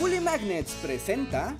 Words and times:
Bully 0.00 0.20
Magnets 0.20 0.74
presenta... 0.82 1.58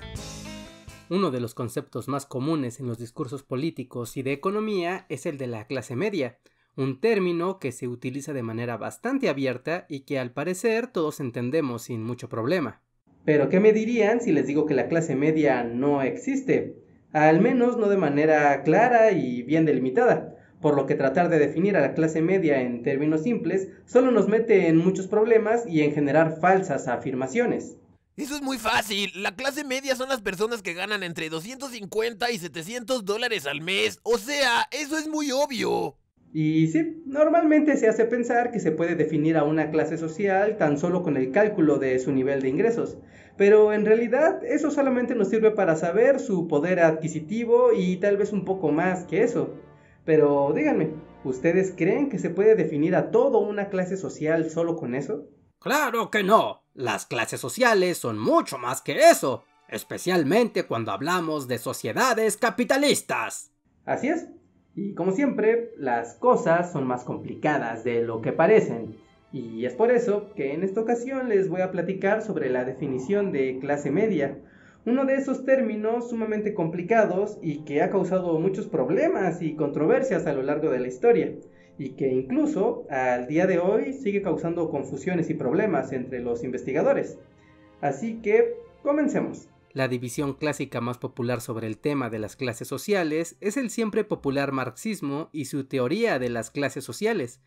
Uno 1.11 1.31
de 1.31 1.41
los 1.41 1.55
conceptos 1.55 2.07
más 2.07 2.25
comunes 2.25 2.79
en 2.79 2.87
los 2.87 2.99
discursos 2.99 3.43
políticos 3.43 4.17
y 4.17 4.23
de 4.23 4.33
economía 4.33 5.07
es 5.09 5.27
el 5.27 5.39
de 5.39 5.47
la 5.49 5.67
clase 5.67 5.97
media, 5.97 6.39
un 6.77 7.01
término 7.01 7.59
que 7.59 7.73
se 7.73 7.89
utiliza 7.89 8.33
de 8.33 8.43
manera 8.43 8.77
bastante 8.77 9.29
abierta 9.29 9.87
y 9.89 10.01
que 10.01 10.19
al 10.19 10.33
parecer 10.33 10.87
todos 10.87 11.19
entendemos 11.19 11.83
sin 11.83 12.05
mucho 12.05 12.29
problema. 12.29 12.83
Pero 13.25 13.49
¿qué 13.49 13.59
me 13.59 13.73
dirían 13.73 14.21
si 14.21 14.33
les 14.33 14.47
digo 14.47 14.67
que 14.67 14.75
la 14.75 14.89
clase 14.89 15.17
media 15.17 15.65
no 15.65 16.03
existe? 16.03 16.77
Al 17.13 17.41
menos 17.41 17.77
no 17.77 17.89
de 17.89 17.97
manera 17.97 18.63
clara 18.63 19.11
y 19.13 19.43
bien 19.43 19.65
delimitada 19.65 20.37
por 20.61 20.77
lo 20.77 20.87
que 20.87 20.95
tratar 20.95 21.29
de 21.29 21.39
definir 21.39 21.77
a 21.77 21.81
la 21.81 21.95
clase 21.95 22.21
media 22.21 22.61
en 22.63 22.83
términos 22.83 23.23
simples 23.23 23.69
solo 23.87 24.11
nos 24.11 24.29
mete 24.29 24.69
en 24.69 24.77
muchos 24.77 25.07
problemas 25.07 25.67
y 25.67 25.83
en 25.83 25.93
generar 25.93 26.39
falsas 26.41 26.89
afirmaciones. 26.89 27.79
Eso 28.19 28.35
es 28.35 28.43
muy 28.43 28.59
fácil. 28.59 29.13
La 29.15 29.37
clase 29.37 29.63
media 29.63 29.95
son 29.95 30.09
las 30.09 30.21
personas 30.23 30.61
que 30.61 30.75
ganan 30.75 31.05
entre 31.05 31.31
250 31.31 32.33
y 32.33 32.39
700 32.39 33.05
dólares 33.05 33.47
al 33.47 33.61
mes. 33.61 34.01
O 34.03 34.19
sea, 34.19 34.67
eso 34.73 34.99
es 34.99 35.07
muy 35.07 35.31
obvio. 35.31 35.95
Y 36.33 36.67
sí, 36.67 37.01
normalmente 37.07 37.77
se 37.77 37.87
hace 37.87 38.07
pensar 38.07 38.51
que 38.51 38.59
se 38.59 38.73
puede 38.73 38.97
definir 38.97 39.37
a 39.37 39.45
una 39.45 39.71
clase 39.71 39.97
social 39.97 40.57
tan 40.59 40.79
solo 40.79 41.05
con 41.05 41.17
el 41.17 41.31
cálculo 41.31 41.79
de 41.79 41.97
su 42.01 42.11
nivel 42.11 42.43
de 42.43 42.49
ingresos. 42.49 42.99
Pero 43.37 43.73
en 43.73 43.87
realidad 43.87 44.45
eso 44.45 44.73
solamente 44.73 45.15
nos 45.15 45.29
sirve 45.29 45.53
para 45.53 45.77
saber 45.77 46.19
su 46.19 46.49
poder 46.49 46.81
adquisitivo 46.81 47.73
y 47.73 47.99
tal 47.99 48.17
vez 48.17 48.33
un 48.33 48.45
poco 48.45 48.73
más 48.73 49.05
que 49.05 49.23
eso. 49.23 49.55
Pero 50.05 50.53
díganme, 50.57 50.91
¿ustedes 51.23 51.73
creen 51.77 52.09
que 52.09 52.19
se 52.19 52.31
puede 52.31 52.57
definir 52.57 52.97
a 52.97 53.13
toda 53.13 53.39
una 53.39 53.69
clase 53.69 53.97
social 53.97 54.51
solo 54.51 54.75
con 54.75 54.97
eso? 54.97 55.29
Claro 55.61 56.11
que 56.11 56.23
no. 56.23 56.65
Las 56.79 57.07
clases 57.07 57.41
sociales 57.41 57.99
son 57.99 58.21
mucho 58.21 58.57
más 58.57 58.83
que 58.83 59.11
eso, 59.11 59.43
especialmente 59.67 60.63
cuando 60.63 60.93
hablamos 60.93 61.49
de 61.49 61.59
sociedades 61.59 62.37
capitalistas. 62.37 63.51
Así 63.85 64.07
es. 64.07 64.29
Y 64.77 64.95
como 64.95 65.11
siempre, 65.11 65.73
las 65.77 66.15
cosas 66.15 66.71
son 66.71 66.87
más 66.87 67.03
complicadas 67.03 67.83
de 67.83 68.03
lo 68.03 68.23
que 68.23 68.31
parecen. 68.31 68.95
Y 69.33 69.65
es 69.65 69.75
por 69.75 69.91
eso 69.91 70.33
que 70.37 70.55
en 70.55 70.63
esta 70.63 70.81
ocasión 70.81 71.29
les 71.29 71.49
voy 71.49 71.63
a 71.63 71.73
platicar 71.73 72.23
sobre 72.23 72.49
la 72.49 72.65
definición 72.65 73.33
de 73.33 73.59
clase 73.59 73.91
media, 73.91 74.39
uno 74.87 75.05
de 75.05 75.17
esos 75.17 75.45
términos 75.45 76.11
sumamente 76.11 76.55
complicados 76.55 77.39
y 77.43 77.65
que 77.65 77.83
ha 77.83 77.91
causado 77.91 78.39
muchos 78.39 78.69
problemas 78.69 79.43
y 79.43 79.57
controversias 79.57 80.29
a 80.29 80.33
lo 80.33 80.45
largo 80.45 80.71
de 80.71 80.79
la 80.79 80.87
historia 80.87 81.33
y 81.79 81.91
que 81.91 82.09
incluso 82.09 82.85
al 82.91 83.29
día 83.29 83.47
de 83.47 83.59
hoy 83.59 83.93
sigue 83.93 84.21
causando 84.21 84.71
confusiones 84.71 85.31
y 85.31 85.35
problemas 85.35 85.93
entre 85.93 86.21
los 86.21 86.43
investigadores. 86.43 87.19
Así 87.81 88.21
que 88.21 88.57
comencemos. 88.83 89.49
La 89.73 89.87
división 89.87 90.35
clásica 90.35 90.81
más 90.81 90.99
popular 90.99 91.41
sobre 91.41 91.67
el 91.67 91.79
tema 91.79 92.11
de 92.11 92.19
las 92.19 92.37
clases 92.37 92.67
sociales 92.67 93.37
es 93.41 93.57
el 93.57 93.71
siempre 93.71 94.03
popular 94.03 94.51
marxismo 94.51 95.29
y 95.33 95.45
su 95.45 95.65
teoría 95.65 96.19
de 96.19 96.31
las 96.31 96.51
clases 96.51 96.85
sociales. 96.85 97.41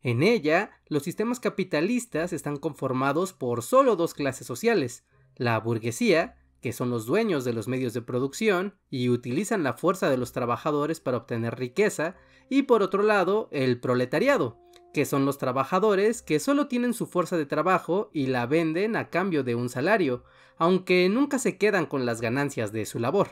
En 0.00 0.22
ella, 0.22 0.70
los 0.88 1.02
sistemas 1.02 1.40
capitalistas 1.40 2.32
están 2.32 2.56
conformados 2.56 3.32
por 3.32 3.62
solo 3.62 3.96
dos 3.96 4.14
clases 4.14 4.46
sociales, 4.46 5.04
la 5.34 5.58
burguesía, 5.58 6.36
que 6.60 6.72
son 6.72 6.90
los 6.90 7.06
dueños 7.06 7.44
de 7.44 7.52
los 7.52 7.68
medios 7.68 7.92
de 7.92 8.02
producción 8.02 8.74
y 8.88 9.08
utilizan 9.08 9.62
la 9.62 9.74
fuerza 9.74 10.08
de 10.08 10.16
los 10.16 10.32
trabajadores 10.32 11.00
para 11.00 11.18
obtener 11.18 11.58
riqueza, 11.58 12.16
y 12.48 12.62
por 12.62 12.82
otro 12.82 13.02
lado 13.02 13.48
el 13.50 13.80
proletariado, 13.80 14.58
que 14.92 15.04
son 15.04 15.26
los 15.26 15.38
trabajadores 15.38 16.22
que 16.22 16.40
solo 16.40 16.68
tienen 16.68 16.94
su 16.94 17.06
fuerza 17.06 17.36
de 17.36 17.46
trabajo 17.46 18.10
y 18.12 18.26
la 18.26 18.46
venden 18.46 18.96
a 18.96 19.10
cambio 19.10 19.44
de 19.44 19.54
un 19.54 19.68
salario, 19.68 20.24
aunque 20.56 21.08
nunca 21.08 21.38
se 21.38 21.58
quedan 21.58 21.86
con 21.86 22.06
las 22.06 22.20
ganancias 22.20 22.72
de 22.72 22.86
su 22.86 22.98
labor. 22.98 23.28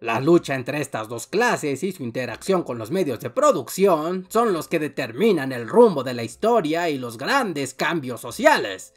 La 0.00 0.18
lucha 0.18 0.54
entre 0.54 0.80
estas 0.80 1.08
dos 1.08 1.26
clases 1.26 1.82
y 1.82 1.92
su 1.92 2.02
interacción 2.02 2.62
con 2.62 2.78
los 2.78 2.90
medios 2.90 3.20
de 3.20 3.28
producción 3.28 4.26
son 4.30 4.54
los 4.54 4.66
que 4.66 4.78
determinan 4.78 5.52
el 5.52 5.68
rumbo 5.68 6.02
de 6.02 6.14
la 6.14 6.22
historia 6.22 6.88
y 6.88 6.96
los 6.96 7.18
grandes 7.18 7.74
cambios 7.74 8.20
sociales. 8.22 8.94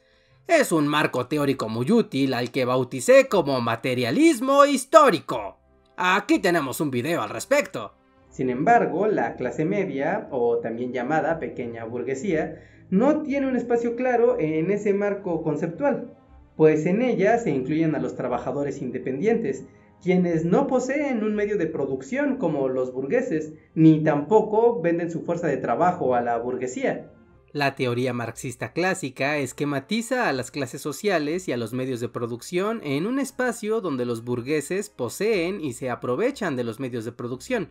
Es 0.47 0.71
un 0.71 0.87
marco 0.87 1.27
teórico 1.27 1.67
muy 1.67 1.91
útil 1.91 2.33
al 2.33 2.51
que 2.51 2.63
bauticé 2.63 3.27
como 3.27 3.59
materialismo 3.59 4.65
histórico. 4.65 5.57
Aquí 5.97 6.39
tenemos 6.39 6.79
un 6.79 6.89
video 6.89 7.21
al 7.21 7.29
respecto. 7.29 7.95
Sin 8.33 8.49
embargo, 8.49 9.05
la 9.05 9.35
clase 9.35 9.63
media, 9.63 10.27
o 10.31 10.57
también 10.57 10.91
llamada 10.91 11.37
pequeña 11.37 11.85
burguesía, 11.85 12.63
no 12.89 13.21
tiene 13.21 13.47
un 13.47 13.55
espacio 13.55 13.95
claro 13.95 14.39
en 14.39 14.71
ese 14.71 14.91
marco 14.91 15.43
conceptual, 15.43 16.17
pues 16.57 16.87
en 16.87 17.03
ella 17.03 17.37
se 17.37 17.51
incluyen 17.51 17.93
a 17.93 17.99
los 17.99 18.15
trabajadores 18.15 18.81
independientes, 18.81 19.65
quienes 20.01 20.45
no 20.45 20.65
poseen 20.65 21.23
un 21.23 21.35
medio 21.35 21.59
de 21.59 21.67
producción 21.67 22.37
como 22.37 22.69
los 22.69 22.91
burgueses, 22.91 23.53
ni 23.75 24.03
tampoco 24.03 24.81
venden 24.81 25.11
su 25.11 25.21
fuerza 25.21 25.45
de 25.45 25.57
trabajo 25.57 26.15
a 26.15 26.21
la 26.21 26.39
burguesía. 26.39 27.11
La 27.51 27.75
teoría 27.75 28.13
marxista 28.13 28.73
clásica 28.73 29.37
esquematiza 29.37 30.27
a 30.27 30.33
las 30.33 30.49
clases 30.49 30.81
sociales 30.81 31.47
y 31.47 31.51
a 31.51 31.57
los 31.57 31.71
medios 31.71 31.99
de 31.99 32.09
producción 32.09 32.81
en 32.83 33.05
un 33.05 33.19
espacio 33.19 33.79
donde 33.79 34.05
los 34.05 34.23
burgueses 34.23 34.89
poseen 34.89 35.61
y 35.61 35.73
se 35.73 35.91
aprovechan 35.91 36.55
de 36.55 36.63
los 36.63 36.79
medios 36.79 37.05
de 37.05 37.11
producción, 37.11 37.69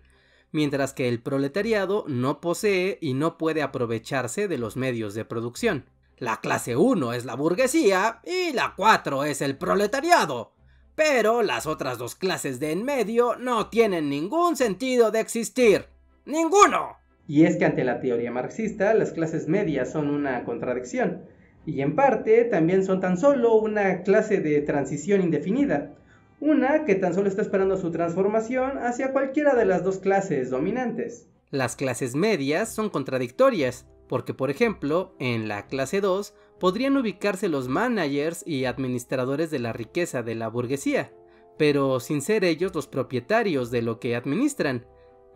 mientras 0.53 0.93
que 0.93 1.09
el 1.09 1.21
proletariado 1.21 2.05
no 2.07 2.41
posee 2.41 2.99
y 3.01 3.15
no 3.15 3.39
puede 3.39 3.63
aprovecharse 3.63 4.47
de 4.47 4.59
los 4.59 4.77
medios 4.77 5.15
de 5.15 5.25
producción. 5.25 5.87
La 6.19 6.41
clase 6.41 6.77
1 6.77 7.15
es 7.15 7.25
la 7.25 7.35
burguesía 7.35 8.21
y 8.25 8.53
la 8.53 8.75
4 8.77 9.25
es 9.25 9.43
el 9.43 9.57
proletariado. 9.57 10.53
Pero 10.95 11.43
las 11.43 11.67
otras 11.67 11.99
dos 11.99 12.15
clases 12.15 12.61
de 12.61 12.71
en 12.71 12.85
medio 12.85 13.37
no 13.37 13.69
tienen 13.71 14.11
ningún 14.11 14.57
sentido 14.57 15.11
de 15.11 15.21
existir. 15.21 15.87
¡Ninguno! 16.27 16.99
Y 17.27 17.45
es 17.45 17.57
que 17.57 17.65
ante 17.65 17.83
la 17.83 18.01
teoría 18.01 18.31
marxista 18.31 18.95
las 18.95 19.13
clases 19.13 19.49
medias 19.49 19.91
son 19.91 20.11
una 20.11 20.45
contradicción, 20.45 21.23
y 21.65 21.81
en 21.81 21.95
parte 21.95 22.45
también 22.45 22.85
son 22.85 23.01
tan 23.01 23.17
solo 23.17 23.55
una 23.55 24.03
clase 24.03 24.39
de 24.39 24.61
transición 24.61 25.23
indefinida, 25.23 25.95
una 26.43 26.85
que 26.85 26.97
tan 26.97 27.15
solo 27.15 27.29
está 27.29 27.41
esperando 27.41 27.77
su 27.77 27.93
transformación 27.93 28.77
hacia 28.79 29.13
cualquiera 29.13 29.55
de 29.55 29.65
las 29.65 29.85
dos 29.85 29.99
clases 29.99 30.51
dominantes. 30.51 31.29
Las 31.51 31.77
clases 31.77 32.17
medias 32.17 32.75
son 32.75 32.91
contradictorias, 32.91 33.87
porque 34.09 34.35
por 34.35 34.51
ejemplo, 34.51 35.15
en 35.21 35.47
la 35.47 35.69
clase 35.69 36.01
2 36.01 36.35
podrían 36.59 36.97
ubicarse 36.97 37.49
los 37.49 37.69
managers 37.69 38.43
y 38.45 38.65
administradores 38.65 39.53
de 39.53 39.61
la 39.61 39.73
riqueza 39.73 40.25
de 40.25 40.35
la 40.35 40.49
burguesía, 40.49 41.13
pero 41.59 42.01
sin 42.01 42.21
ser 42.21 42.43
ellos 42.43 42.75
los 42.75 42.89
propietarios 42.89 43.71
de 43.71 43.83
lo 43.83 44.01
que 44.01 44.17
administran, 44.17 44.85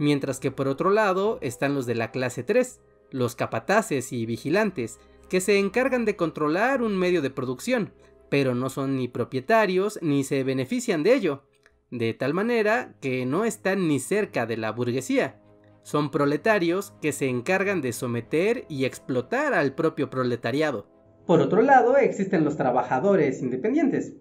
mientras 0.00 0.40
que 0.40 0.50
por 0.50 0.66
otro 0.66 0.90
lado 0.90 1.38
están 1.40 1.76
los 1.76 1.86
de 1.86 1.94
la 1.94 2.10
clase 2.10 2.42
3, 2.42 2.80
los 3.12 3.36
capataces 3.36 4.12
y 4.12 4.26
vigilantes, 4.26 4.98
que 5.28 5.40
se 5.40 5.60
encargan 5.60 6.04
de 6.04 6.16
controlar 6.16 6.82
un 6.82 6.98
medio 6.98 7.22
de 7.22 7.30
producción, 7.30 7.92
pero 8.28 8.54
no 8.54 8.68
son 8.70 8.96
ni 8.96 9.08
propietarios 9.08 9.98
ni 10.02 10.24
se 10.24 10.44
benefician 10.44 11.02
de 11.02 11.14
ello, 11.14 11.44
de 11.90 12.14
tal 12.14 12.34
manera 12.34 12.94
que 13.00 13.26
no 13.26 13.44
están 13.44 13.88
ni 13.88 14.00
cerca 14.00 14.46
de 14.46 14.56
la 14.56 14.72
burguesía. 14.72 15.40
Son 15.82 16.10
proletarios 16.10 16.92
que 17.00 17.12
se 17.12 17.28
encargan 17.28 17.80
de 17.80 17.92
someter 17.92 18.64
y 18.68 18.84
explotar 18.84 19.54
al 19.54 19.74
propio 19.74 20.10
proletariado. 20.10 20.88
Por 21.26 21.40
otro 21.40 21.62
lado, 21.62 21.96
existen 21.96 22.44
los 22.44 22.56
trabajadores 22.56 23.42
independientes. 23.42 24.14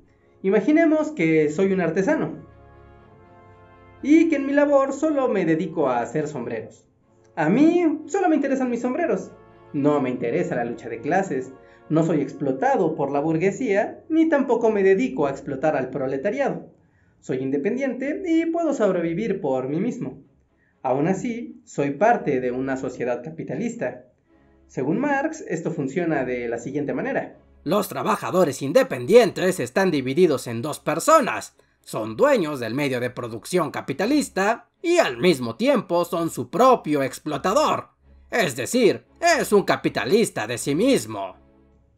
Imaginemos 0.43 1.11
que 1.11 1.49
soy 1.49 1.73
un 1.73 1.81
artesano 1.81 2.33
y 4.03 4.29
que 4.29 4.35
en 4.35 4.45
mi 4.45 4.53
labor 4.53 4.93
solo 4.93 5.27
me 5.27 5.45
dedico 5.45 5.89
a 5.89 6.01
hacer 6.01 6.27
sombreros. 6.27 6.85
A 7.35 7.49
mí 7.49 8.03
solo 8.05 8.29
me 8.29 8.35
interesan 8.35 8.69
mis 8.69 8.81
sombreros. 8.81 9.31
No 9.73 9.99
me 9.99 10.09
interesa 10.09 10.55
la 10.55 10.65
lucha 10.65 10.87
de 10.87 11.01
clases, 11.01 11.51
no 11.89 12.03
soy 12.03 12.21
explotado 12.21 12.95
por 12.95 13.11
la 13.11 13.19
burguesía, 13.19 14.03
ni 14.09 14.27
tampoco 14.27 14.71
me 14.71 14.83
dedico 14.83 15.27
a 15.27 15.31
explotar 15.31 15.75
al 15.75 15.89
proletariado. 15.89 16.71
Soy 17.19 17.37
independiente 17.37 18.21
y 18.25 18.45
puedo 18.47 18.73
sobrevivir 18.73 19.41
por 19.41 19.67
mí 19.67 19.79
mismo. 19.79 20.23
Aún 20.81 21.07
así, 21.07 21.61
soy 21.65 21.91
parte 21.91 22.39
de 22.39 22.51
una 22.51 22.77
sociedad 22.77 23.23
capitalista. 23.23 24.05
Según 24.67 24.99
Marx, 24.99 25.43
esto 25.47 25.71
funciona 25.71 26.25
de 26.25 26.47
la 26.47 26.57
siguiente 26.57 26.93
manera. 26.93 27.37
Los 27.63 27.87
trabajadores 27.87 28.61
independientes 28.61 29.59
están 29.59 29.89
divididos 29.89 30.47
en 30.47 30.61
dos 30.61 30.79
personas. 30.79 31.55
Son 31.81 32.15
dueños 32.15 32.59
del 32.59 32.75
medio 32.75 32.99
de 32.99 33.09
producción 33.09 33.71
capitalista 33.71 34.69
y 34.81 34.97
al 34.97 35.17
mismo 35.17 35.55
tiempo 35.55 36.05
son 36.05 36.29
su 36.29 36.49
propio 36.49 37.01
explotador. 37.01 37.89
Es 38.29 38.55
decir, 38.55 39.05
es 39.39 39.51
un 39.51 39.63
capitalista 39.63 40.45
de 40.45 40.57
sí 40.57 40.75
mismo. 40.75 41.44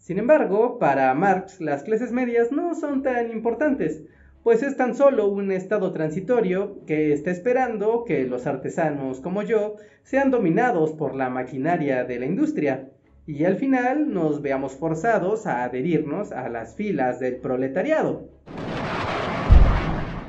Sin 0.07 0.19
embargo, 0.19 0.79
para 0.79 1.13
Marx 1.15 1.59
las 1.59 1.83
clases 1.83 2.13
medias 2.13 2.49
no 2.53 2.75
son 2.75 3.03
tan 3.03 3.29
importantes, 3.29 4.05
pues 4.41 4.63
es 4.63 4.77
tan 4.77 4.95
solo 4.95 5.27
un 5.27 5.51
estado 5.51 5.91
transitorio 5.91 6.77
que 6.85 7.11
está 7.11 7.29
esperando 7.29 8.05
que 8.05 8.23
los 8.23 8.47
artesanos 8.47 9.19
como 9.19 9.43
yo 9.43 9.75
sean 10.03 10.31
dominados 10.31 10.93
por 10.93 11.13
la 11.13 11.29
maquinaria 11.29 12.05
de 12.05 12.19
la 12.19 12.25
industria, 12.25 12.87
y 13.25 13.43
al 13.43 13.57
final 13.57 14.13
nos 14.13 14.41
veamos 14.41 14.77
forzados 14.77 15.45
a 15.45 15.65
adherirnos 15.65 16.31
a 16.31 16.47
las 16.47 16.77
filas 16.77 17.19
del 17.19 17.35
proletariado. 17.35 18.29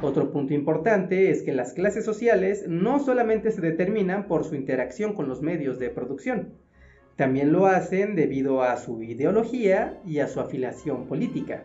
Otro 0.03 0.33
punto 0.33 0.55
importante 0.55 1.31
es 1.31 1.45
que 1.45 1.53
las 1.53 1.73
clases 1.73 2.05
sociales 2.05 2.65
no 2.67 2.99
solamente 2.99 3.53
se 3.53 3.61
determinan 3.61 4.27
por 4.27 4.43
su 4.43 4.57
interacción 4.57 5.13
con 5.13 5.29
los 5.29 5.41
medios 5.41 5.79
de 5.79 5.91
producción, 5.91 6.55
también 7.19 7.53
lo 7.53 7.67
hacen 7.67 8.15
debido 8.15 8.63
a 8.63 8.77
su 8.77 9.03
ideología 9.03 10.01
y 10.07 10.21
a 10.21 10.29
su 10.29 10.39
afiliación 10.39 11.09
política. 11.09 11.65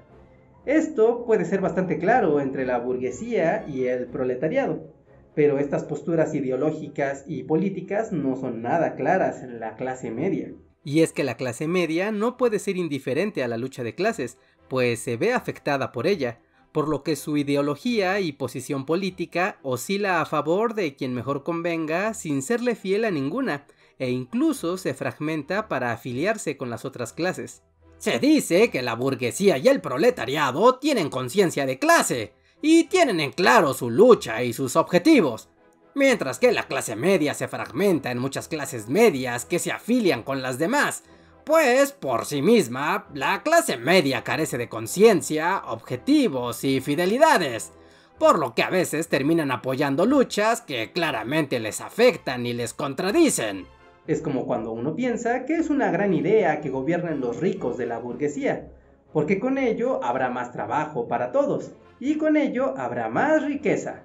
Esto 0.65 1.25
puede 1.27 1.45
ser 1.45 1.61
bastante 1.61 1.99
claro 1.99 2.41
entre 2.41 2.65
la 2.65 2.79
burguesía 2.79 3.63
y 3.67 3.85
el 3.85 4.07
proletariado, 4.07 4.91
pero 5.35 5.59
estas 5.59 5.83
posturas 5.83 6.33
ideológicas 6.33 7.23
y 7.27 7.43
políticas 7.43 8.11
no 8.11 8.35
son 8.35 8.63
nada 8.63 8.95
claras 8.95 9.43
en 9.43 9.59
la 9.59 9.75
clase 9.75 10.09
media. 10.09 10.51
Y 10.83 11.01
es 11.01 11.13
que 11.13 11.23
la 11.23 11.37
clase 11.37 11.67
media 11.67 12.11
no 12.11 12.35
puede 12.35 12.57
ser 12.57 12.75
indiferente 12.75 13.43
a 13.43 13.47
la 13.47 13.57
lucha 13.57 13.83
de 13.83 13.93
clases, 13.93 14.39
pues 14.69 15.01
se 15.01 15.17
ve 15.17 15.33
afectada 15.33 15.91
por 15.91 16.07
ella, 16.07 16.39
por 16.71 16.87
lo 16.87 17.03
que 17.03 17.15
su 17.15 17.37
ideología 17.37 18.19
y 18.21 18.31
posición 18.31 18.87
política 18.87 19.59
oscila 19.61 20.19
a 20.19 20.25
favor 20.25 20.73
de 20.73 20.95
quien 20.95 21.13
mejor 21.13 21.43
convenga 21.43 22.15
sin 22.15 22.41
serle 22.41 22.73
fiel 22.73 23.05
a 23.05 23.11
ninguna, 23.11 23.67
e 24.03 24.11
incluso 24.11 24.77
se 24.77 24.93
fragmenta 24.93 25.67
para 25.67 25.91
afiliarse 25.91 26.57
con 26.57 26.69
las 26.69 26.85
otras 26.85 27.13
clases. 27.13 27.63
Se 27.97 28.19
dice 28.19 28.69
que 28.69 28.81
la 28.81 28.95
burguesía 28.95 29.57
y 29.57 29.67
el 29.67 29.81
proletariado 29.81 30.75
tienen 30.75 31.09
conciencia 31.09 31.65
de 31.65 31.79
clase, 31.79 32.33
y 32.61 32.85
tienen 32.85 33.19
en 33.19 33.33
claro 33.33 33.73
su 33.73 33.89
lucha 33.89 34.41
y 34.41 34.53
sus 34.53 34.77
objetivos, 34.77 35.49
mientras 35.95 36.39
que 36.39 36.53
la 36.53 36.67
clase 36.67 36.95
media 36.95 37.33
se 37.33 37.49
fragmenta 37.49 38.09
en 38.09 38.17
muchas 38.17 38.47
clases 38.47 38.87
medias 38.87 39.45
que 39.45 39.59
se 39.59 39.71
afilian 39.71 40.23
con 40.23 40.41
las 40.41 40.57
demás, 40.57 41.03
pues 41.43 41.91
por 41.91 42.25
sí 42.25 42.41
misma, 42.41 43.07
la 43.13 43.43
clase 43.43 43.77
media 43.77 44.23
carece 44.23 44.57
de 44.57 44.69
conciencia, 44.69 45.63
objetivos 45.67 46.63
y 46.63 46.79
fidelidades, 46.79 47.73
por 48.17 48.39
lo 48.39 48.55
que 48.55 48.63
a 48.63 48.69
veces 48.69 49.09
terminan 49.09 49.51
apoyando 49.51 50.05
luchas 50.05 50.61
que 50.61 50.93
claramente 50.93 51.59
les 51.59 51.81
afectan 51.81 52.45
y 52.45 52.53
les 52.53 52.73
contradicen. 52.73 53.67
Es 54.05 54.21
como 54.21 54.45
cuando 54.45 54.73
uno 54.73 54.95
piensa 54.95 55.45
que 55.45 55.55
es 55.55 55.69
una 55.69 55.89
gran 55.89 56.13
idea 56.13 56.59
que 56.59 56.69
gobiernen 56.69 57.21
los 57.21 57.39
ricos 57.39 57.77
de 57.77 57.85
la 57.85 57.99
burguesía, 57.99 58.69
porque 59.13 59.39
con 59.39 59.57
ello 59.57 60.03
habrá 60.03 60.29
más 60.29 60.51
trabajo 60.51 61.07
para 61.07 61.31
todos, 61.31 61.73
y 62.01 62.17
con 62.17 62.35
ello 62.35 62.73
habrá 62.77 63.07
más 63.07 63.45
riqueza. 63.45 64.03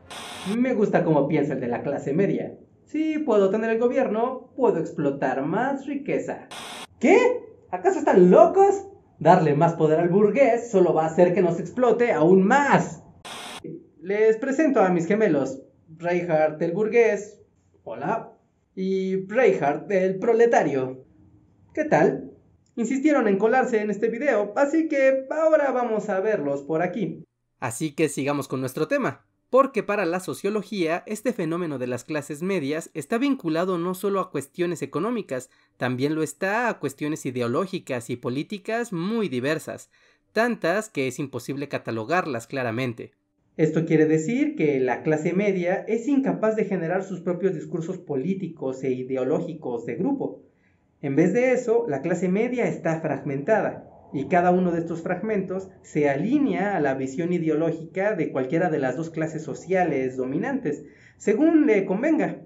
Me 0.56 0.74
gusta 0.74 1.02
cómo 1.02 1.26
piensa 1.26 1.54
el 1.54 1.60
de 1.60 1.66
la 1.66 1.82
clase 1.82 2.12
media. 2.12 2.56
Si 2.84 3.18
puedo 3.18 3.50
tener 3.50 3.70
el 3.70 3.80
gobierno, 3.80 4.52
puedo 4.54 4.78
explotar 4.78 5.42
más 5.42 5.84
riqueza. 5.86 6.46
¿Qué? 7.00 7.42
¿Acaso 7.72 7.98
están 7.98 8.30
locos? 8.30 8.86
Darle 9.18 9.56
más 9.56 9.74
poder 9.74 9.98
al 9.98 10.10
burgués 10.10 10.70
solo 10.70 10.94
va 10.94 11.02
a 11.02 11.06
hacer 11.08 11.34
que 11.34 11.42
nos 11.42 11.58
explote 11.58 12.12
aún 12.12 12.46
más. 12.46 13.02
Les 14.00 14.36
presento 14.36 14.80
a 14.80 14.90
mis 14.90 15.06
gemelos, 15.06 15.60
Reinhardt 15.96 16.62
el 16.62 16.70
burgués, 16.70 17.42
hola, 17.82 18.37
y 18.80 19.26
Reinhardt 19.26 19.90
el 19.90 20.20
proletario. 20.20 21.04
¿Qué 21.74 21.84
tal? 21.84 22.30
Insistieron 22.76 23.26
en 23.26 23.36
colarse 23.36 23.80
en 23.80 23.90
este 23.90 24.08
video, 24.08 24.52
así 24.54 24.86
que 24.86 25.26
ahora 25.30 25.72
vamos 25.72 26.08
a 26.08 26.20
verlos 26.20 26.62
por 26.62 26.80
aquí. 26.80 27.24
Así 27.58 27.90
que 27.90 28.08
sigamos 28.08 28.46
con 28.46 28.60
nuestro 28.60 28.86
tema 28.86 29.24
porque 29.50 29.82
para 29.82 30.04
la 30.04 30.20
sociología 30.20 31.02
este 31.06 31.32
fenómeno 31.32 31.78
de 31.78 31.86
las 31.88 32.04
clases 32.04 32.42
medias 32.42 32.90
está 32.94 33.18
vinculado 33.18 33.78
no 33.78 33.94
solo 33.94 34.20
a 34.20 34.30
cuestiones 34.30 34.82
económicas, 34.82 35.50
también 35.76 36.14
lo 36.14 36.22
está 36.22 36.68
a 36.68 36.78
cuestiones 36.78 37.24
ideológicas 37.26 38.10
y 38.10 38.16
políticas 38.16 38.92
muy 38.92 39.28
diversas, 39.28 39.90
tantas 40.32 40.88
que 40.88 41.08
es 41.08 41.18
imposible 41.18 41.68
catalogarlas 41.68 42.46
claramente. 42.46 43.17
Esto 43.58 43.86
quiere 43.86 44.06
decir 44.06 44.54
que 44.54 44.78
la 44.78 45.02
clase 45.02 45.32
media 45.32 45.84
es 45.88 46.06
incapaz 46.06 46.54
de 46.54 46.64
generar 46.64 47.02
sus 47.02 47.20
propios 47.20 47.54
discursos 47.56 47.98
políticos 47.98 48.84
e 48.84 48.92
ideológicos 48.92 49.84
de 49.84 49.96
grupo. 49.96 50.44
En 51.02 51.16
vez 51.16 51.32
de 51.32 51.50
eso, 51.50 51.84
la 51.88 52.00
clase 52.00 52.28
media 52.28 52.68
está 52.68 53.00
fragmentada, 53.00 53.90
y 54.12 54.28
cada 54.28 54.52
uno 54.52 54.70
de 54.70 54.78
estos 54.78 55.02
fragmentos 55.02 55.70
se 55.82 56.08
alinea 56.08 56.76
a 56.76 56.80
la 56.80 56.94
visión 56.94 57.32
ideológica 57.32 58.14
de 58.14 58.30
cualquiera 58.30 58.70
de 58.70 58.78
las 58.78 58.96
dos 58.96 59.10
clases 59.10 59.42
sociales 59.42 60.16
dominantes, 60.16 60.84
según 61.16 61.66
le 61.66 61.84
convenga. 61.84 62.42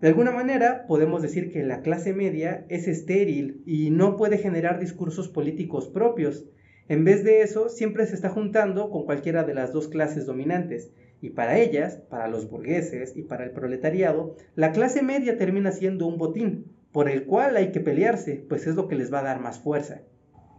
De 0.00 0.08
alguna 0.08 0.30
manera 0.30 0.86
podemos 0.86 1.20
decir 1.20 1.52
que 1.52 1.62
la 1.62 1.82
clase 1.82 2.14
media 2.14 2.64
es 2.70 2.88
estéril 2.88 3.62
y 3.66 3.90
no 3.90 4.16
puede 4.16 4.38
generar 4.38 4.80
discursos 4.80 5.28
políticos 5.28 5.88
propios. 5.88 6.46
En 6.88 7.04
vez 7.04 7.22
de 7.22 7.42
eso, 7.42 7.68
siempre 7.68 8.06
se 8.06 8.14
está 8.14 8.30
juntando 8.30 8.88
con 8.88 9.04
cualquiera 9.04 9.44
de 9.44 9.52
las 9.52 9.74
dos 9.74 9.88
clases 9.88 10.24
dominantes, 10.24 10.90
y 11.20 11.30
para 11.30 11.58
ellas, 11.58 11.98
para 12.08 12.28
los 12.28 12.48
burgueses 12.48 13.14
y 13.14 13.24
para 13.24 13.44
el 13.44 13.50
proletariado, 13.50 14.36
la 14.54 14.72
clase 14.72 15.02
media 15.02 15.36
termina 15.36 15.70
siendo 15.70 16.06
un 16.06 16.16
botín, 16.16 16.72
por 16.90 17.10
el 17.10 17.26
cual 17.26 17.56
hay 17.58 17.72
que 17.72 17.80
pelearse, 17.80 18.42
pues 18.48 18.66
es 18.66 18.74
lo 18.74 18.88
que 18.88 18.96
les 18.96 19.12
va 19.12 19.18
a 19.18 19.24
dar 19.24 19.38
más 19.38 19.60
fuerza. 19.60 20.00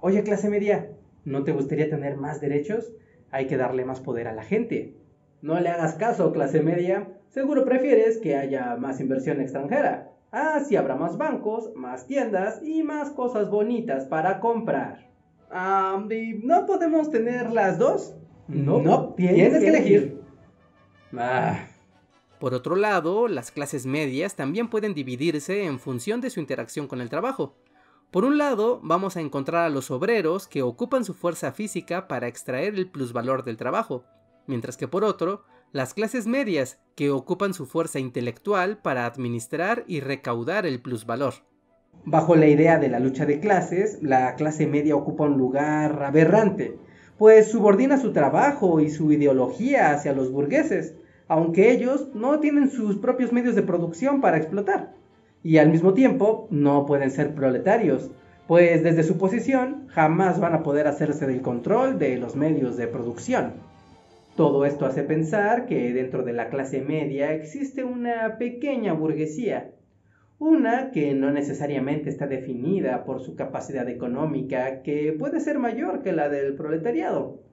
Oye, 0.01 0.21
clase 0.21 0.49
media, 0.49 0.91
¿no 1.25 1.43
te 1.43 1.51
gustaría 1.51 1.89
tener 1.89 2.15
más 2.15 2.39
derechos? 2.39 2.93
Hay 3.31 3.47
que 3.47 3.57
darle 3.57 3.83
más 3.83 3.99
poder 3.99 4.27
a 4.27 4.33
la 4.33 4.43
gente. 4.43 4.93
No 5.41 5.59
le 5.59 5.69
hagas 5.69 5.95
caso, 5.95 6.31
clase 6.31 6.61
media. 6.61 7.07
Seguro 7.29 7.65
prefieres 7.65 8.19
que 8.19 8.35
haya 8.35 8.75
más 8.75 8.99
inversión 8.99 9.41
extranjera. 9.41 10.11
Así 10.29 10.75
habrá 10.75 10.95
más 10.95 11.17
bancos, 11.17 11.73
más 11.75 12.05
tiendas 12.05 12.61
y 12.63 12.83
más 12.83 13.09
cosas 13.09 13.49
bonitas 13.49 14.05
para 14.05 14.39
comprar. 14.39 15.08
Ah, 15.51 16.03
¿No 16.43 16.65
podemos 16.65 17.09
tener 17.09 17.51
las 17.51 17.79
dos? 17.79 18.13
No, 18.47 19.13
tienes, 19.15 19.59
que 19.59 19.67
elegir. 19.67 20.21
Ah. 21.17 21.67
Por 22.39 22.53
otro 22.53 22.75
lado, 22.75 23.27
las 23.27 23.51
clases 23.51 23.85
medias 23.85 24.35
también 24.35 24.69
pueden 24.69 24.93
dividirse 24.93 25.65
en 25.65 25.79
función 25.79 26.21
de 26.21 26.29
su 26.29 26.39
interacción 26.39 26.87
con 26.87 27.01
el 27.01 27.09
trabajo. 27.09 27.55
Por 28.11 28.25
un 28.25 28.37
lado, 28.37 28.79
vamos 28.81 29.17
a 29.17 29.21
encontrar 29.21 29.65
a 29.65 29.69
los 29.69 29.91
obreros 29.91 30.47
que 30.47 30.63
ocupan 30.63 31.05
su 31.05 31.13
fuerza 31.13 31.51
física 31.51 32.07
para 32.07 32.27
extraer 32.27 32.73
el 32.75 32.89
plusvalor 32.89 33.43
del 33.43 33.57
trabajo, 33.57 34.03
mientras 34.47 34.77
que 34.77 34.87
por 34.87 35.03
otro, 35.03 35.43
las 35.71 35.93
clases 35.93 36.25
medias 36.25 36.79
que 36.95 37.11
ocupan 37.11 37.53
su 37.53 37.67
fuerza 37.67 37.99
intelectual 37.99 38.79
para 38.79 39.05
administrar 39.05 39.83
y 39.87 39.99
recaudar 39.99 40.65
el 40.65 40.81
plusvalor. 40.81 41.35
Bajo 42.05 42.35
la 42.35 42.47
idea 42.47 42.79
de 42.79 42.89
la 42.89 42.99
lucha 42.99 43.25
de 43.25 43.39
clases, 43.39 44.01
la 44.01 44.35
clase 44.35 44.67
media 44.67 44.95
ocupa 44.95 45.25
un 45.25 45.37
lugar 45.37 46.01
aberrante, 46.03 46.75
pues 47.17 47.51
subordina 47.51 47.97
su 47.97 48.13
trabajo 48.13 48.79
y 48.79 48.89
su 48.89 49.11
ideología 49.11 49.91
hacia 49.91 50.13
los 50.13 50.31
burgueses, 50.31 50.95
aunque 51.27 51.71
ellos 51.71 52.09
no 52.13 52.39
tienen 52.39 52.69
sus 52.69 52.97
propios 52.97 53.31
medios 53.31 53.55
de 53.55 53.63
producción 53.63 54.21
para 54.21 54.37
explotar 54.37 54.93
y 55.43 55.57
al 55.57 55.69
mismo 55.69 55.93
tiempo 55.93 56.47
no 56.51 56.85
pueden 56.85 57.11
ser 57.11 57.33
proletarios, 57.33 58.11
pues 58.47 58.83
desde 58.83 59.03
su 59.03 59.17
posición 59.17 59.87
jamás 59.89 60.39
van 60.39 60.53
a 60.53 60.63
poder 60.63 60.87
hacerse 60.87 61.27
del 61.27 61.41
control 61.41 61.99
de 61.99 62.17
los 62.17 62.35
medios 62.35 62.77
de 62.77 62.87
producción. 62.87 63.53
Todo 64.35 64.65
esto 64.65 64.85
hace 64.85 65.03
pensar 65.03 65.65
que 65.65 65.93
dentro 65.93 66.23
de 66.23 66.33
la 66.33 66.49
clase 66.49 66.81
media 66.81 67.33
existe 67.33 67.83
una 67.83 68.37
pequeña 68.37 68.93
burguesía, 68.93 69.71
una 70.39 70.91
que 70.91 71.13
no 71.13 71.31
necesariamente 71.31 72.09
está 72.09 72.25
definida 72.25 73.03
por 73.03 73.21
su 73.21 73.35
capacidad 73.35 73.87
económica, 73.89 74.81
que 74.81 75.13
puede 75.13 75.41
ser 75.41 75.59
mayor 75.59 76.01
que 76.01 76.13
la 76.13 76.29
del 76.29 76.55
proletariado. 76.55 77.43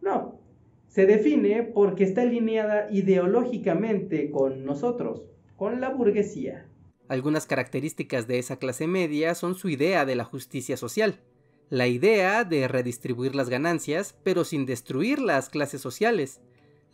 No, 0.00 0.40
se 0.86 1.06
define 1.06 1.64
porque 1.64 2.04
está 2.04 2.22
alineada 2.22 2.88
ideológicamente 2.90 4.30
con 4.30 4.64
nosotros, 4.64 5.24
con 5.56 5.80
la 5.80 5.90
burguesía. 5.90 6.68
Algunas 7.08 7.46
características 7.46 8.28
de 8.28 8.38
esa 8.38 8.58
clase 8.58 8.86
media 8.86 9.34
son 9.34 9.56
su 9.56 9.68
idea 9.68 10.04
de 10.04 10.14
la 10.14 10.24
justicia 10.24 10.76
social, 10.76 11.20
la 11.68 11.88
idea 11.88 12.44
de 12.44 12.68
redistribuir 12.68 13.34
las 13.34 13.48
ganancias 13.48 14.16
pero 14.22 14.44
sin 14.44 14.66
destruir 14.66 15.18
las 15.18 15.48
clases 15.48 15.80
sociales, 15.80 16.40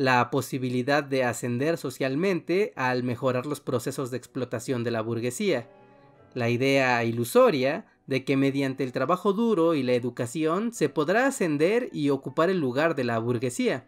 la 0.02 0.30
posibilidad 0.30 1.04
de 1.04 1.22
ascender 1.22 1.78
socialmente 1.78 2.72
al 2.74 3.04
mejorar 3.04 3.46
los 3.46 3.60
procesos 3.60 4.10
de 4.10 4.16
explotación 4.16 4.82
de 4.82 4.90
la 4.90 5.00
burguesía, 5.00 5.68
la 6.34 6.50
idea 6.50 7.04
ilusoria 7.04 7.86
de 8.08 8.24
que 8.24 8.36
mediante 8.36 8.82
el 8.82 8.90
trabajo 8.90 9.32
duro 9.32 9.74
y 9.74 9.84
la 9.84 9.92
educación 9.92 10.72
se 10.72 10.88
podrá 10.88 11.26
ascender 11.26 11.88
y 11.92 12.10
ocupar 12.10 12.50
el 12.50 12.58
lugar 12.58 12.96
de 12.96 13.04
la 13.04 13.16
burguesía, 13.20 13.86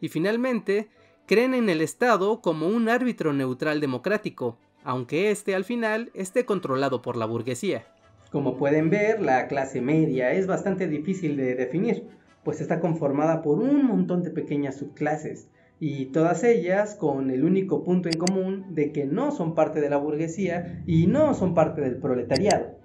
y 0.00 0.08
finalmente 0.08 0.88
creen 1.26 1.52
en 1.52 1.68
el 1.68 1.80
Estado 1.80 2.40
como 2.40 2.68
un 2.68 2.88
árbitro 2.88 3.32
neutral 3.32 3.80
democrático, 3.80 4.58
aunque 4.84 5.32
este 5.32 5.56
al 5.56 5.64
final 5.64 6.12
esté 6.14 6.44
controlado 6.44 7.02
por 7.02 7.16
la 7.16 7.26
burguesía. 7.26 7.88
Como 8.30 8.56
pueden 8.56 8.88
ver, 8.88 9.20
la 9.20 9.48
clase 9.48 9.80
media 9.80 10.30
es 10.30 10.46
bastante 10.46 10.86
difícil 10.86 11.36
de 11.36 11.56
definir, 11.56 12.06
pues 12.44 12.60
está 12.60 12.78
conformada 12.78 13.42
por 13.42 13.58
un 13.58 13.84
montón 13.84 14.22
de 14.22 14.30
pequeñas 14.30 14.76
subclases, 14.76 15.48
y 15.78 16.06
todas 16.06 16.42
ellas 16.44 16.94
con 16.94 17.30
el 17.30 17.44
único 17.44 17.84
punto 17.84 18.08
en 18.08 18.18
común 18.18 18.74
de 18.74 18.92
que 18.92 19.04
no 19.04 19.30
son 19.30 19.54
parte 19.54 19.80
de 19.80 19.90
la 19.90 19.98
burguesía 19.98 20.82
y 20.86 21.06
no 21.06 21.34
son 21.34 21.54
parte 21.54 21.80
del 21.80 21.96
proletariado. 21.98 22.76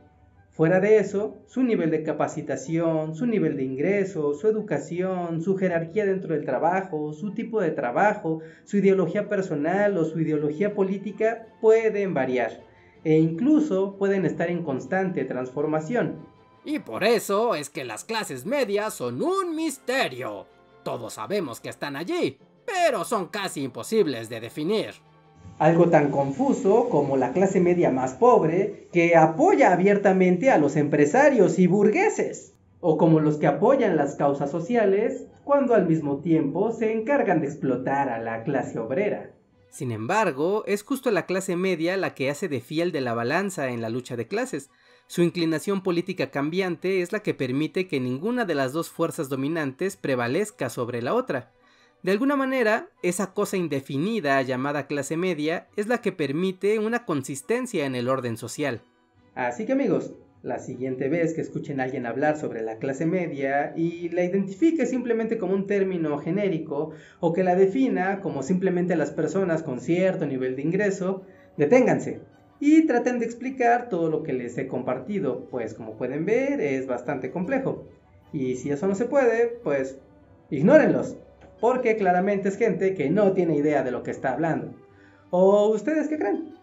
Fuera 0.51 0.81
de 0.81 0.97
eso, 0.97 1.37
su 1.47 1.63
nivel 1.63 1.91
de 1.91 2.03
capacitación, 2.03 3.15
su 3.15 3.25
nivel 3.25 3.55
de 3.55 3.63
ingreso, 3.63 4.33
su 4.33 4.47
educación, 4.47 5.41
su 5.41 5.55
jerarquía 5.55 6.05
dentro 6.05 6.33
del 6.33 6.43
trabajo, 6.43 7.13
su 7.13 7.33
tipo 7.33 7.61
de 7.61 7.71
trabajo, 7.71 8.41
su 8.65 8.77
ideología 8.77 9.29
personal 9.29 9.97
o 9.97 10.03
su 10.03 10.19
ideología 10.19 10.75
política 10.75 11.47
pueden 11.61 12.13
variar 12.13 12.65
e 13.03 13.17
incluso 13.17 13.95
pueden 13.97 14.25
estar 14.25 14.49
en 14.49 14.63
constante 14.63 15.23
transformación. 15.23 16.27
Y 16.65 16.79
por 16.79 17.05
eso 17.05 17.55
es 17.55 17.69
que 17.69 17.85
las 17.85 18.03
clases 18.03 18.45
medias 18.45 18.93
son 18.93 19.21
un 19.23 19.55
misterio. 19.55 20.45
Todos 20.83 21.13
sabemos 21.13 21.59
que 21.59 21.69
están 21.69 21.95
allí, 21.95 22.37
pero 22.71 23.03
son 23.03 23.27
casi 23.27 23.63
imposibles 23.63 24.29
de 24.29 24.39
definir. 24.39 24.93
Algo 25.59 25.89
tan 25.89 26.09
confuso 26.09 26.89
como 26.89 27.17
la 27.17 27.33
clase 27.33 27.59
media 27.59 27.91
más 27.91 28.13
pobre 28.13 28.87
que 28.91 29.15
apoya 29.15 29.71
abiertamente 29.73 30.49
a 30.49 30.57
los 30.57 30.75
empresarios 30.75 31.59
y 31.59 31.67
burgueses, 31.67 32.55
o 32.79 32.97
como 32.97 33.19
los 33.19 33.37
que 33.37 33.47
apoyan 33.47 33.95
las 33.95 34.15
causas 34.15 34.49
sociales 34.49 35.25
cuando 35.43 35.75
al 35.75 35.87
mismo 35.87 36.17
tiempo 36.17 36.71
se 36.71 36.91
encargan 36.91 37.41
de 37.41 37.47
explotar 37.47 38.09
a 38.09 38.19
la 38.19 38.43
clase 38.43 38.79
obrera. 38.79 39.31
Sin 39.69 39.91
embargo, 39.91 40.63
es 40.67 40.83
justo 40.83 41.11
la 41.11 41.25
clase 41.25 41.55
media 41.55 41.95
la 41.95 42.13
que 42.13 42.29
hace 42.29 42.49
de 42.49 42.59
fiel 42.59 42.91
de 42.91 43.01
la 43.01 43.13
balanza 43.13 43.69
en 43.69 43.81
la 43.81 43.89
lucha 43.89 44.17
de 44.17 44.27
clases. 44.27 44.69
Su 45.07 45.21
inclinación 45.21 45.81
política 45.81 46.29
cambiante 46.29 47.01
es 47.01 47.11
la 47.11 47.21
que 47.21 47.33
permite 47.33 47.87
que 47.87 47.99
ninguna 47.99 48.45
de 48.45 48.55
las 48.55 48.73
dos 48.73 48.89
fuerzas 48.89 49.29
dominantes 49.29 49.95
prevalezca 49.95 50.69
sobre 50.69 51.01
la 51.01 51.13
otra. 51.13 51.51
De 52.03 52.11
alguna 52.11 52.35
manera, 52.35 52.89
esa 53.03 53.31
cosa 53.31 53.57
indefinida 53.57 54.41
llamada 54.41 54.87
clase 54.87 55.17
media 55.17 55.67
es 55.75 55.85
la 55.87 55.99
que 55.99 56.11
permite 56.11 56.79
una 56.79 57.05
consistencia 57.05 57.85
en 57.85 57.93
el 57.93 58.09
orden 58.09 58.37
social. 58.37 58.81
Así 59.35 59.67
que 59.67 59.73
amigos, 59.73 60.11
la 60.41 60.57
siguiente 60.57 61.09
vez 61.09 61.35
que 61.35 61.41
escuchen 61.41 61.79
a 61.79 61.83
alguien 61.83 62.07
hablar 62.07 62.37
sobre 62.37 62.63
la 62.63 62.77
clase 62.77 63.05
media 63.05 63.73
y 63.75 64.09
la 64.09 64.23
identifique 64.23 64.87
simplemente 64.87 65.37
como 65.37 65.53
un 65.53 65.67
término 65.67 66.17
genérico 66.17 66.89
o 67.19 67.33
que 67.33 67.43
la 67.43 67.55
defina 67.55 68.19
como 68.21 68.41
simplemente 68.41 68.95
las 68.95 69.11
personas 69.11 69.61
con 69.61 69.79
cierto 69.79 70.25
nivel 70.25 70.55
de 70.55 70.63
ingreso, 70.63 71.21
deténganse 71.57 72.19
y 72.59 72.87
traten 72.87 73.19
de 73.19 73.25
explicar 73.25 73.89
todo 73.89 74.09
lo 74.09 74.23
que 74.23 74.33
les 74.33 74.57
he 74.57 74.67
compartido, 74.67 75.47
pues 75.51 75.75
como 75.75 75.97
pueden 75.97 76.25
ver 76.25 76.61
es 76.61 76.87
bastante 76.87 77.29
complejo. 77.29 77.87
Y 78.33 78.55
si 78.55 78.71
eso 78.71 78.87
no 78.87 78.95
se 78.95 79.05
puede, 79.05 79.59
pues 79.63 79.99
ignórenlos 80.49 81.15
porque 81.61 81.95
claramente 81.95 82.49
es 82.49 82.57
gente 82.57 82.95
que 82.95 83.09
no 83.09 83.31
tiene 83.31 83.55
idea 83.55 83.83
de 83.83 83.91
lo 83.91 84.03
que 84.03 84.11
está 84.11 84.33
hablando. 84.33 84.73
¿O 85.29 85.69
ustedes 85.69 86.09
qué 86.09 86.17
creen? 86.17 86.55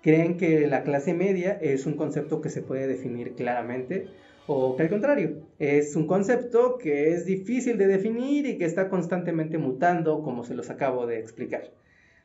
¿Creen 0.00 0.36
que 0.38 0.66
la 0.66 0.84
clase 0.84 1.12
media 1.12 1.58
es 1.60 1.84
un 1.86 1.94
concepto 1.94 2.40
que 2.40 2.48
se 2.48 2.62
puede 2.62 2.86
definir 2.86 3.34
claramente? 3.34 4.06
¿O 4.46 4.76
que 4.76 4.84
al 4.84 4.90
contrario, 4.90 5.42
es 5.58 5.96
un 5.96 6.06
concepto 6.06 6.78
que 6.78 7.12
es 7.12 7.26
difícil 7.26 7.78
de 7.78 7.88
definir 7.88 8.46
y 8.46 8.56
que 8.56 8.64
está 8.64 8.88
constantemente 8.88 9.58
mutando 9.58 10.22
como 10.22 10.44
se 10.44 10.54
los 10.54 10.70
acabo 10.70 11.06
de 11.06 11.18
explicar? 11.18 11.72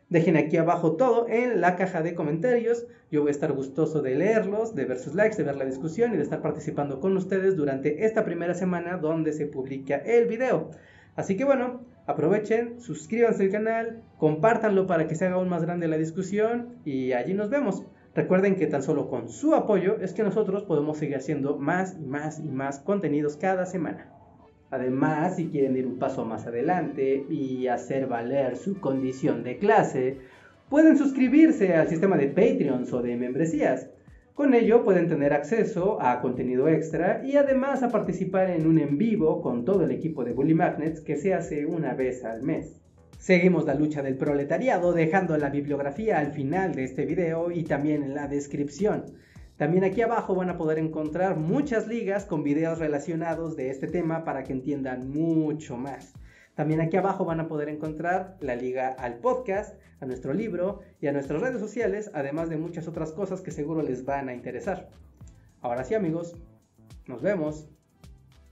Dejen 0.09 0.37
aquí 0.37 0.57
abajo 0.57 0.97
todo 0.97 1.27
en 1.29 1.61
la 1.61 1.75
caja 1.75 2.01
de 2.01 2.15
comentarios. 2.15 2.85
Yo 3.11 3.21
voy 3.21 3.29
a 3.29 3.31
estar 3.31 3.53
gustoso 3.53 4.01
de 4.01 4.15
leerlos, 4.15 4.75
de 4.75 4.85
ver 4.85 4.99
sus 4.99 5.15
likes, 5.15 5.37
de 5.37 5.43
ver 5.43 5.55
la 5.55 5.65
discusión 5.65 6.13
y 6.13 6.17
de 6.17 6.23
estar 6.23 6.41
participando 6.41 6.99
con 6.99 7.15
ustedes 7.15 7.55
durante 7.55 8.05
esta 8.05 8.23
primera 8.23 8.53
semana 8.53 8.97
donde 8.97 9.33
se 9.33 9.45
publica 9.45 9.97
el 9.97 10.27
video. 10.27 10.71
Así 11.15 11.35
que 11.37 11.43
bueno, 11.43 11.85
aprovechen, 12.09 12.81
suscríbanse 12.81 13.43
al 13.43 13.51
canal, 13.51 14.03
compártanlo 14.17 14.87
para 14.87 15.07
que 15.07 15.15
se 15.15 15.25
haga 15.25 15.35
aún 15.35 15.47
más 15.47 15.63
grande 15.63 15.87
la 15.87 15.97
discusión 15.97 16.79
y 16.83 17.13
allí 17.13 17.33
nos 17.35 17.49
vemos. 17.49 17.83
Recuerden 18.15 18.55
que 18.55 18.65
tan 18.65 18.81
solo 18.81 19.09
con 19.09 19.29
su 19.29 19.53
apoyo 19.53 19.97
es 20.01 20.13
que 20.13 20.23
nosotros 20.23 20.63
podemos 20.63 20.97
seguir 20.97 21.17
haciendo 21.17 21.57
más 21.57 21.95
y 21.99 22.05
más 22.05 22.39
y 22.39 22.49
más 22.49 22.79
contenidos 22.79 23.37
cada 23.37 23.67
semana. 23.67 24.11
Además, 24.71 25.35
si 25.35 25.49
quieren 25.49 25.77
ir 25.77 25.85
un 25.85 25.99
paso 25.99 26.25
más 26.25 26.47
adelante 26.47 27.25
y 27.29 27.67
hacer 27.67 28.07
valer 28.07 28.57
su 28.57 28.79
condición 28.79 29.43
de 29.43 29.57
clase, 29.57 30.17
pueden 30.69 30.97
suscribirse 30.97 31.75
al 31.75 31.87
sistema 31.87 32.17
de 32.17 32.27
Patreons 32.27 32.91
o 32.91 33.01
de 33.03 33.15
membresías. 33.17 33.89
Con 34.39 34.53
ello 34.53 34.85
pueden 34.85 35.09
tener 35.09 35.33
acceso 35.33 36.01
a 36.01 36.21
contenido 36.21 36.69
extra 36.69 37.21
y 37.25 37.35
además 37.35 37.83
a 37.83 37.89
participar 37.89 38.49
en 38.49 38.67
un 38.67 38.79
en 38.79 38.97
vivo 38.97 39.41
con 39.41 39.65
todo 39.65 39.83
el 39.83 39.91
equipo 39.91 40.23
de 40.23 40.31
Bully 40.31 40.53
Magnets 40.53 41.01
que 41.01 41.17
se 41.17 41.33
hace 41.33 41.65
una 41.65 41.93
vez 41.93 42.23
al 42.23 42.41
mes. 42.41 42.79
Seguimos 43.17 43.65
la 43.65 43.73
lucha 43.73 44.01
del 44.01 44.15
proletariado 44.15 44.93
dejando 44.93 45.35
la 45.35 45.49
bibliografía 45.49 46.19
al 46.19 46.31
final 46.31 46.73
de 46.73 46.85
este 46.85 47.05
video 47.05 47.51
y 47.51 47.65
también 47.65 48.01
en 48.01 48.15
la 48.15 48.29
descripción. 48.29 49.07
También 49.57 49.83
aquí 49.83 50.03
abajo 50.03 50.35
van 50.35 50.49
a 50.49 50.57
poder 50.57 50.79
encontrar 50.79 51.35
muchas 51.35 51.89
ligas 51.89 52.23
con 52.23 52.41
videos 52.41 52.79
relacionados 52.79 53.57
de 53.57 53.71
este 53.71 53.87
tema 53.87 54.23
para 54.23 54.45
que 54.45 54.53
entiendan 54.53 55.09
mucho 55.09 55.75
más. 55.75 56.13
También 56.59 56.81
aquí 56.81 56.97
abajo 56.97 57.23
van 57.23 57.39
a 57.39 57.47
poder 57.47 57.69
encontrar 57.69 58.35
la 58.41 58.53
liga 58.53 58.89
al 58.89 59.19
podcast, 59.19 59.79
a 60.01 60.05
nuestro 60.05 60.33
libro 60.33 60.81
y 60.99 61.07
a 61.07 61.13
nuestras 61.13 61.41
redes 61.41 61.61
sociales, 61.61 62.11
además 62.13 62.49
de 62.49 62.57
muchas 62.57 62.85
otras 62.85 63.13
cosas 63.13 63.39
que 63.39 63.51
seguro 63.51 63.81
les 63.81 64.03
van 64.03 64.27
a 64.27 64.33
interesar. 64.33 64.89
Ahora 65.61 65.85
sí 65.85 65.95
amigos, 65.95 66.35
nos 67.07 67.21
vemos. 67.21 67.69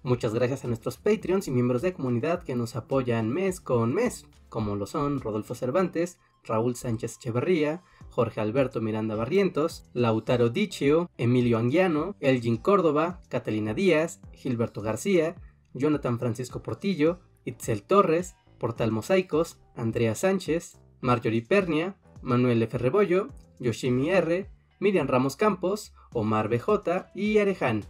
Muchas 0.03 0.33
gracias 0.33 0.63
a 0.63 0.69
nuestros 0.69 0.95
Patreons 0.95 1.49
y 1.49 1.51
miembros 1.51 1.81
de 1.81 1.91
comunidad 1.91 2.43
que 2.43 2.55
nos 2.55 2.77
apoyan 2.77 3.29
mes 3.29 3.59
con 3.59 3.93
mes, 3.93 4.25
como 4.47 4.77
lo 4.77 4.85
son 4.85 5.19
Rodolfo 5.19 5.53
Cervantes, 5.53 6.17
Raúl 6.45 6.77
Sánchez 6.77 7.17
Echeverría, 7.17 7.83
Jorge 8.09 8.39
Alberto 8.39 8.79
Miranda 8.79 9.15
Barrientos, 9.15 9.83
Lautaro 9.91 10.47
Dichio, 10.47 11.09
Emilio 11.17 11.57
Anguiano, 11.57 12.15
Elgin 12.21 12.55
Córdoba, 12.55 13.19
Catalina 13.27 13.73
Díaz, 13.73 14.21
Gilberto 14.31 14.81
García, 14.81 15.35
Jonathan 15.73 16.19
Francisco 16.19 16.63
Portillo, 16.63 17.19
Itzel 17.47 17.81
Torres, 17.81 18.35
Portal 18.59 18.91
Mosaicos, 18.91 19.57
Andrea 19.75 20.15
Sánchez, 20.15 20.77
Marjorie 20.99 21.41
Pernia, 21.41 21.95
Manuel 22.21 22.61
F. 22.63 22.77
Rebollo, 22.77 23.29
Yoshimi 23.59 24.09
R., 24.09 24.49
Miriam 24.79 25.07
Ramos 25.07 25.37
Campos, 25.37 25.93
Omar 26.13 26.49
BJ 26.49 27.07
y 27.15 27.37
Arejan. 27.37 27.85